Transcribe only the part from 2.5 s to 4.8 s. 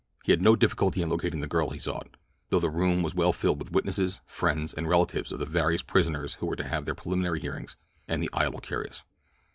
the room was well filled with witnesses, friends,